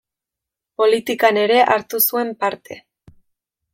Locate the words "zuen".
2.07-2.33